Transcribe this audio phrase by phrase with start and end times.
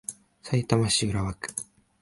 [0.41, 1.49] さいたま市浦和区